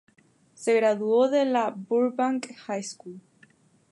[0.55, 3.21] Se graduó de la "Burbank High School".